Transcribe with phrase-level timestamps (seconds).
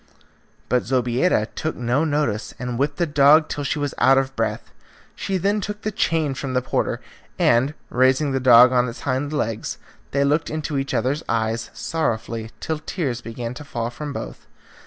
[0.67, 4.71] But Zobeida took no notice, and whipped the dog till she was out of breath.
[5.15, 6.99] She then took the chain from the porter,
[7.37, 9.77] and, raising the dog on its hind legs,
[10.09, 14.47] they looked into each other's eyes sorrowfully till tears began to fall from both.